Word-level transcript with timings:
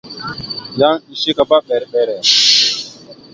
Yan 0.79 0.97
eshekabámber 1.13 1.83
mbere. 1.89 2.15